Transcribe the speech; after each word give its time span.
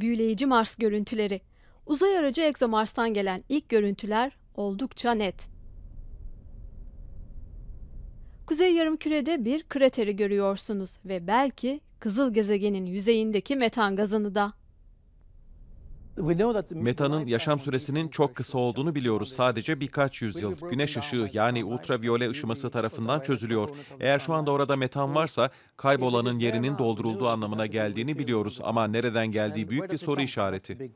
Büyüleyici 0.00 0.46
Mars 0.46 0.76
görüntüleri. 0.76 1.40
Uzay 1.86 2.18
aracı 2.18 2.42
ExoMars'tan 2.42 3.14
gelen 3.14 3.40
ilk 3.48 3.68
görüntüler 3.68 4.36
oldukça 4.54 5.12
net. 5.12 5.48
Kuzey 8.46 8.74
yarımkürede 8.74 9.44
bir 9.44 9.62
krateri 9.62 10.16
görüyorsunuz 10.16 10.98
ve 11.04 11.26
belki 11.26 11.80
kızıl 12.00 12.34
gezegenin 12.34 12.86
yüzeyindeki 12.86 13.56
metan 13.56 13.96
gazını 13.96 14.34
da. 14.34 14.52
Metanın 16.70 17.26
yaşam 17.26 17.58
süresinin 17.58 18.08
çok 18.08 18.34
kısa 18.34 18.58
olduğunu 18.58 18.94
biliyoruz. 18.94 19.32
Sadece 19.32 19.80
birkaç 19.80 20.22
yüzyıl. 20.22 20.54
Güneş 20.70 20.96
ışığı 20.96 21.30
yani 21.32 21.64
ultraviyole 21.64 22.30
ışıması 22.30 22.70
tarafından 22.70 23.20
çözülüyor. 23.20 23.68
Eğer 24.00 24.18
şu 24.18 24.34
anda 24.34 24.50
orada 24.50 24.76
metan 24.76 25.14
varsa 25.14 25.50
kaybolanın 25.76 26.38
yerinin 26.38 26.78
doldurulduğu 26.78 27.28
anlamına 27.28 27.66
geldiğini 27.66 28.18
biliyoruz. 28.18 28.58
Ama 28.62 28.86
nereden 28.86 29.26
geldiği 29.26 29.68
büyük 29.68 29.92
bir 29.92 29.96
soru 29.96 30.20
işareti. 30.20 30.90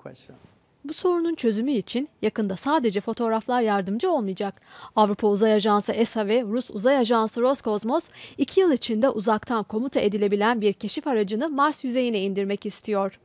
Bu 0.84 0.92
sorunun 0.92 1.34
çözümü 1.34 1.72
için 1.72 2.08
yakında 2.22 2.56
sadece 2.56 3.00
fotoğraflar 3.00 3.62
yardımcı 3.62 4.10
olmayacak. 4.10 4.60
Avrupa 4.96 5.28
Uzay 5.28 5.52
Ajansı 5.52 5.92
ESA 5.92 6.26
ve 6.26 6.42
Rus 6.42 6.70
Uzay 6.70 6.96
Ajansı 6.96 7.40
Roskosmos 7.40 8.08
iki 8.38 8.60
yıl 8.60 8.72
içinde 8.72 9.10
uzaktan 9.10 9.62
komuta 9.62 10.00
edilebilen 10.00 10.60
bir 10.60 10.72
keşif 10.72 11.06
aracını 11.06 11.48
Mars 11.48 11.84
yüzeyine 11.84 12.20
indirmek 12.20 12.66
istiyor. 12.66 13.18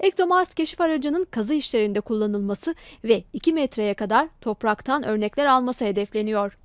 ExoMars 0.00 0.54
keşif 0.54 0.80
aracının 0.80 1.24
kazı 1.30 1.54
işlerinde 1.54 2.00
kullanılması 2.00 2.74
ve 3.04 3.24
2 3.32 3.52
metreye 3.52 3.94
kadar 3.94 4.28
topraktan 4.40 5.04
örnekler 5.06 5.46
alması 5.46 5.84
hedefleniyor. 5.84 6.58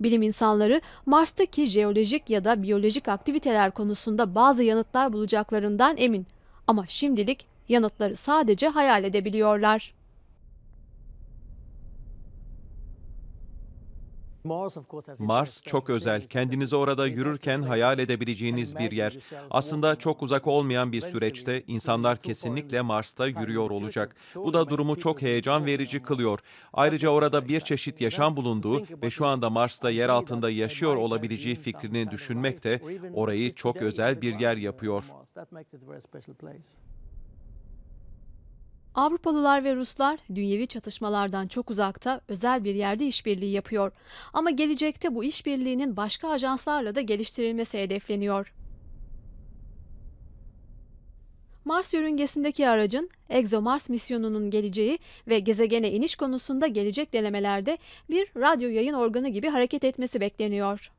Bilim 0.00 0.22
insanları 0.22 0.80
Mars'taki 1.06 1.66
jeolojik 1.66 2.30
ya 2.30 2.44
da 2.44 2.62
biyolojik 2.62 3.08
aktiviteler 3.08 3.70
konusunda 3.70 4.34
bazı 4.34 4.64
yanıtlar 4.64 5.12
bulacaklarından 5.12 5.96
emin. 5.96 6.26
Ama 6.66 6.86
şimdilik 6.86 7.46
yanıtları 7.68 8.16
sadece 8.16 8.68
hayal 8.68 9.04
edebiliyorlar. 9.04 9.97
Mars 15.18 15.62
çok 15.62 15.90
özel. 15.90 16.22
Kendinizi 16.26 16.76
orada 16.76 17.06
yürürken 17.06 17.62
hayal 17.62 17.98
edebileceğiniz 17.98 18.78
bir 18.78 18.92
yer. 18.92 19.18
Aslında 19.50 19.96
çok 19.96 20.22
uzak 20.22 20.46
olmayan 20.46 20.92
bir 20.92 21.00
süreçte 21.00 21.62
insanlar 21.66 22.22
kesinlikle 22.22 22.80
Mars'ta 22.80 23.26
yürüyor 23.26 23.70
olacak. 23.70 24.16
Bu 24.34 24.52
da 24.54 24.68
durumu 24.68 24.96
çok 24.96 25.22
heyecan 25.22 25.66
verici 25.66 26.02
kılıyor. 26.02 26.38
Ayrıca 26.72 27.08
orada 27.08 27.48
bir 27.48 27.60
çeşit 27.60 28.00
yaşam 28.00 28.36
bulunduğu 28.36 28.86
ve 29.02 29.10
şu 29.10 29.26
anda 29.26 29.50
Mars'ta 29.50 29.90
yer 29.90 30.08
altında 30.08 30.50
yaşıyor 30.50 30.96
olabileceği 30.96 31.56
fikrini 31.56 32.10
düşünmek 32.10 32.64
de 32.64 32.80
orayı 33.14 33.54
çok 33.54 33.76
özel 33.76 34.22
bir 34.22 34.40
yer 34.40 34.56
yapıyor. 34.56 35.04
Avrupalılar 38.98 39.64
ve 39.64 39.74
Ruslar 39.74 40.18
dünyevi 40.34 40.66
çatışmalardan 40.66 41.46
çok 41.46 41.70
uzakta 41.70 42.20
özel 42.28 42.64
bir 42.64 42.74
yerde 42.74 43.06
işbirliği 43.06 43.52
yapıyor. 43.52 43.92
Ama 44.32 44.50
gelecekte 44.50 45.14
bu 45.14 45.24
işbirliğinin 45.24 45.96
başka 45.96 46.28
ajanslarla 46.28 46.94
da 46.94 47.00
geliştirilmesi 47.00 47.78
hedefleniyor. 47.78 48.54
Mars 51.64 51.94
yörüngesindeki 51.94 52.68
aracın 52.68 53.10
ExoMars 53.30 53.88
misyonunun 53.88 54.50
geleceği 54.50 54.98
ve 55.28 55.38
gezegene 55.38 55.90
iniş 55.90 56.16
konusunda 56.16 56.66
gelecek 56.66 57.12
denemelerde 57.12 57.78
bir 58.10 58.28
radyo 58.36 58.68
yayın 58.68 58.94
organı 58.94 59.28
gibi 59.28 59.48
hareket 59.48 59.84
etmesi 59.84 60.20
bekleniyor. 60.20 60.92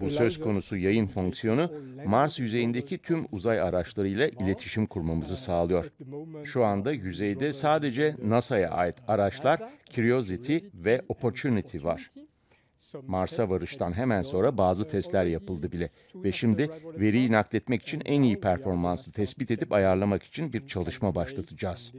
Bu 0.00 0.10
söz 0.10 0.40
konusu 0.40 0.76
yayın 0.76 1.06
fonksiyonu 1.06 1.70
Mars 2.06 2.38
yüzeyindeki 2.38 2.98
tüm 2.98 3.26
uzay 3.32 3.60
araçlarıyla 3.60 4.28
iletişim 4.28 4.86
kurmamızı 4.86 5.36
sağlıyor. 5.36 5.92
Şu 6.44 6.64
anda 6.64 6.92
yüzeyde 6.92 7.52
sadece 7.52 8.16
NASA'ya 8.24 8.70
ait 8.70 8.96
araçlar 9.08 9.60
Curiosity 9.94 10.58
ve 10.74 11.02
Opportunity 11.08 11.78
var. 11.82 12.10
Mars'a 13.06 13.50
varıştan 13.50 13.92
hemen 13.92 14.22
sonra 14.22 14.58
bazı 14.58 14.88
testler 14.88 15.26
yapıldı 15.26 15.72
bile 15.72 15.90
ve 16.14 16.32
şimdi 16.32 16.70
veriyi 16.84 17.32
nakletmek 17.32 17.82
için 17.82 18.02
en 18.04 18.22
iyi 18.22 18.40
performansı 18.40 19.12
tespit 19.12 19.50
edip 19.50 19.72
ayarlamak 19.72 20.22
için 20.22 20.52
bir 20.52 20.66
çalışma 20.66 21.14
başlatacağız. 21.14 21.92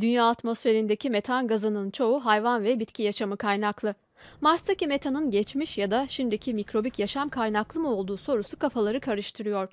Dünya 0.00 0.28
atmosferindeki 0.28 1.10
metan 1.10 1.46
gazının 1.46 1.90
çoğu 1.90 2.24
hayvan 2.24 2.64
ve 2.64 2.80
bitki 2.80 3.02
yaşamı 3.02 3.36
kaynaklı. 3.36 3.94
Mars'taki 4.40 4.86
metanın 4.86 5.30
geçmiş 5.30 5.78
ya 5.78 5.90
da 5.90 6.06
şimdiki 6.08 6.54
mikrobik 6.54 6.98
yaşam 6.98 7.28
kaynaklı 7.28 7.80
mı 7.80 7.88
olduğu 7.88 8.16
sorusu 8.16 8.58
kafaları 8.58 9.00
karıştırıyor. 9.00 9.68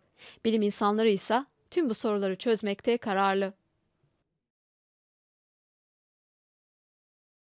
Bilim 0.45 0.61
insanları 0.61 1.09
ise 1.09 1.45
tüm 1.71 1.89
bu 1.89 1.93
soruları 1.93 2.35
çözmekte 2.35 2.97
kararlı. 2.97 3.53